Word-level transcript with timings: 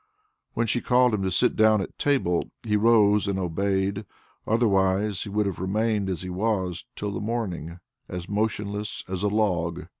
When 0.55 0.65
she 0.65 0.81
called 0.81 1.13
him 1.13 1.21
to 1.21 1.29
sit 1.29 1.55
down 1.55 1.79
at 1.79 1.99
table, 1.99 2.49
he 2.63 2.75
rose 2.75 3.27
and 3.27 3.37
obeyed, 3.37 4.03
otherwise 4.47 5.21
he 5.25 5.29
would 5.29 5.45
have 5.45 5.59
remained 5.59 6.09
as 6.09 6.23
he 6.23 6.29
was 6.31 6.85
till 6.95 7.11
the 7.11 7.21
morning, 7.21 7.79
as 8.09 8.27
motionless 8.27 9.03
as 9.07 9.21
a 9.21 9.27
log. 9.27 9.85